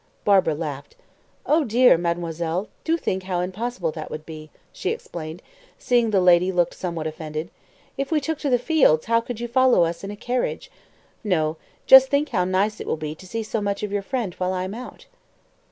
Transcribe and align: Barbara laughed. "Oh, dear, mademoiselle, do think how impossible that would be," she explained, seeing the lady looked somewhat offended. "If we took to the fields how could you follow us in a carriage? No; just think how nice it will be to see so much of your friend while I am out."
Barbara 0.25 0.55
laughed. 0.55 0.95
"Oh, 1.45 1.63
dear, 1.63 1.95
mademoiselle, 1.95 2.69
do 2.83 2.97
think 2.97 3.21
how 3.21 3.39
impossible 3.39 3.91
that 3.91 4.09
would 4.09 4.25
be," 4.25 4.49
she 4.73 4.89
explained, 4.89 5.43
seeing 5.77 6.09
the 6.09 6.19
lady 6.19 6.51
looked 6.51 6.73
somewhat 6.73 7.05
offended. 7.05 7.51
"If 7.99 8.11
we 8.11 8.19
took 8.19 8.39
to 8.39 8.49
the 8.49 8.57
fields 8.57 9.05
how 9.05 9.21
could 9.21 9.39
you 9.39 9.47
follow 9.47 9.83
us 9.83 10.03
in 10.03 10.09
a 10.09 10.15
carriage? 10.15 10.71
No; 11.23 11.57
just 11.85 12.07
think 12.09 12.29
how 12.29 12.45
nice 12.45 12.79
it 12.79 12.87
will 12.87 12.97
be 12.97 13.13
to 13.13 13.27
see 13.27 13.43
so 13.43 13.61
much 13.61 13.83
of 13.83 13.91
your 13.91 14.01
friend 14.01 14.33
while 14.39 14.53
I 14.53 14.63
am 14.63 14.73
out." 14.73 15.05